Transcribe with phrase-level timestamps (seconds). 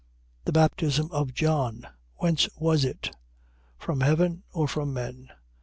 [0.45, 0.45] 21:25.
[0.45, 3.15] The baptism of John, whence was it?
[3.77, 5.29] From heaven or from men?